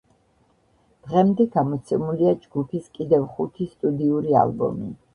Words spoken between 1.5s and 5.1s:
გამოცემულია ჯგუფის კიდევ ხუთი სტუდიური ალბომი.